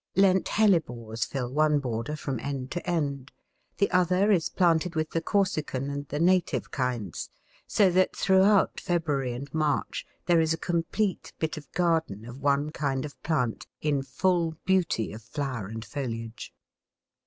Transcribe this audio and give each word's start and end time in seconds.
Lent 0.15 0.47
Hellebores 0.47 1.25
fill 1.27 1.53
one 1.53 1.77
border 1.77 2.15
from 2.15 2.39
end 2.39 2.71
to 2.71 2.89
end; 2.89 3.31
the 3.77 3.91
other 3.91 4.31
is 4.31 4.49
planted 4.49 4.95
with 4.95 5.11
the 5.11 5.21
Corsican 5.21 5.91
and 5.91 6.07
the 6.07 6.19
native 6.19 6.71
kinds, 6.71 7.29
so 7.67 7.91
that 7.91 8.15
throughout 8.15 8.79
February 8.79 9.33
and 9.33 9.53
March 9.53 10.07
there 10.25 10.41
is 10.41 10.55
a 10.55 10.57
complete 10.57 11.33
bit 11.37 11.55
of 11.55 11.71
garden 11.73 12.25
of 12.25 12.41
one 12.41 12.71
kind 12.71 13.05
of 13.05 13.21
plant 13.21 13.67
in 13.79 14.01
full 14.01 14.55
beauty 14.65 15.13
of 15.13 15.21
flower 15.21 15.67
and 15.67 15.85
foliage. 15.85 16.51